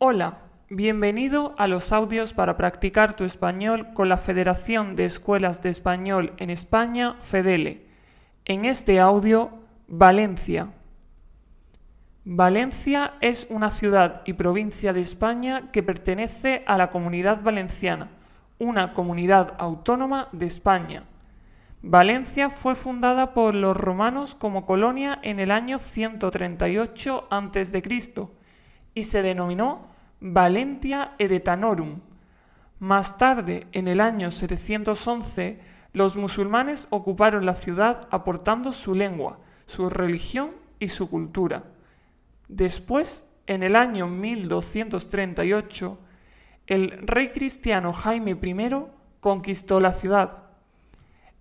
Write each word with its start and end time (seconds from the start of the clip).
Hola, 0.00 0.38
bienvenido 0.70 1.56
a 1.58 1.66
los 1.66 1.90
audios 1.90 2.32
para 2.32 2.56
practicar 2.56 3.16
tu 3.16 3.24
español 3.24 3.88
con 3.94 4.08
la 4.08 4.16
Federación 4.16 4.94
de 4.94 5.04
Escuelas 5.04 5.60
de 5.60 5.70
Español 5.70 6.34
en 6.36 6.50
España, 6.50 7.16
FEDELE. 7.18 7.84
En 8.44 8.64
este 8.64 9.00
audio, 9.00 9.50
Valencia. 9.88 10.68
Valencia 12.24 13.14
es 13.20 13.48
una 13.50 13.70
ciudad 13.70 14.22
y 14.24 14.34
provincia 14.34 14.92
de 14.92 15.00
España 15.00 15.72
que 15.72 15.82
pertenece 15.82 16.62
a 16.68 16.78
la 16.78 16.90
Comunidad 16.90 17.42
Valenciana, 17.42 18.08
una 18.60 18.92
comunidad 18.92 19.54
autónoma 19.58 20.28
de 20.30 20.46
España. 20.46 21.02
Valencia 21.82 22.50
fue 22.50 22.76
fundada 22.76 23.34
por 23.34 23.52
los 23.52 23.76
romanos 23.76 24.36
como 24.36 24.64
colonia 24.64 25.18
en 25.24 25.40
el 25.40 25.50
año 25.50 25.80
138 25.80 27.26
a.C. 27.28 28.37
y 28.98 29.02
se 29.04 29.22
denominó 29.22 29.86
Valentia 30.20 31.14
Edetanorum. 31.18 32.00
Más 32.78 33.16
tarde, 33.18 33.66
en 33.72 33.88
el 33.88 34.00
año 34.00 34.30
711, 34.30 35.60
los 35.92 36.16
musulmanes 36.16 36.86
ocuparon 36.90 37.46
la 37.46 37.54
ciudad 37.54 38.08
aportando 38.10 38.72
su 38.72 38.94
lengua, 38.94 39.38
su 39.66 39.88
religión 39.88 40.50
y 40.78 40.88
su 40.88 41.08
cultura. 41.08 41.64
Después, 42.48 43.26
en 43.46 43.62
el 43.62 43.76
año 43.76 44.06
1238, 44.06 45.98
el 46.66 46.90
rey 47.06 47.28
cristiano 47.28 47.92
Jaime 47.92 48.32
I 48.32 48.70
conquistó 49.20 49.80
la 49.80 49.92
ciudad 49.92 50.48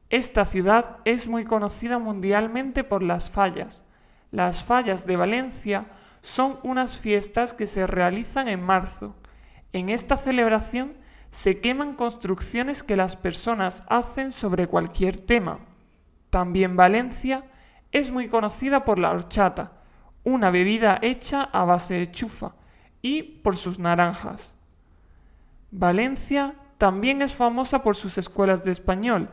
esta 0.09 0.45
ciudad 0.45 0.97
es 1.03 1.27
muy 1.27 1.43
conocida 1.43 1.99
mundialmente 1.99 2.85
por 2.85 3.03
las 3.03 3.29
fallas. 3.29 3.83
Las 4.31 4.63
fallas 4.63 5.05
de 5.05 5.17
Valencia 5.17 5.85
son 6.27 6.59
unas 6.63 6.99
fiestas 6.99 7.53
que 7.53 7.65
se 7.67 7.87
realizan 7.87 8.49
en 8.49 8.61
marzo. 8.61 9.15
En 9.71 9.87
esta 9.87 10.17
celebración 10.17 10.97
se 11.29 11.61
queman 11.61 11.93
construcciones 11.93 12.83
que 12.83 12.97
las 12.97 13.15
personas 13.15 13.81
hacen 13.87 14.33
sobre 14.33 14.67
cualquier 14.67 15.21
tema. 15.21 15.59
También 16.29 16.75
Valencia 16.75 17.45
es 17.93 18.11
muy 18.11 18.27
conocida 18.27 18.83
por 18.83 18.99
la 18.99 19.11
horchata, 19.11 19.71
una 20.25 20.51
bebida 20.51 20.99
hecha 21.01 21.43
a 21.43 21.63
base 21.63 21.93
de 21.93 22.11
chufa, 22.11 22.55
y 23.01 23.23
por 23.23 23.55
sus 23.55 23.79
naranjas. 23.79 24.53
Valencia 25.71 26.55
también 26.77 27.21
es 27.21 27.35
famosa 27.35 27.81
por 27.83 27.95
sus 27.95 28.17
escuelas 28.17 28.65
de 28.65 28.71
español, 28.71 29.29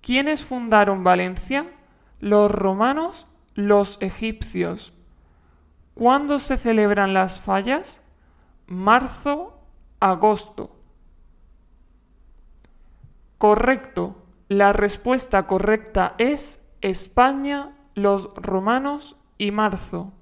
¿Quiénes 0.02 0.44
fundaron 0.44 1.04
Valencia? 1.04 1.68
Los 2.22 2.50
romanos, 2.50 3.28
los 3.56 4.02
egipcios. 4.02 4.94
¿Cuándo 5.94 6.40
se 6.40 6.56
celebran 6.56 7.14
las 7.14 7.42
fallas? 7.42 8.02
Marzo, 8.68 9.60
agosto. 10.00 10.78
Correcto. 13.38 14.16
La 14.48 14.72
respuesta 14.72 15.48
correcta 15.48 16.16
es 16.18 16.62
España, 16.82 17.76
los 17.96 18.34
romanos 18.36 19.18
y 19.38 19.52
marzo. 19.52 20.14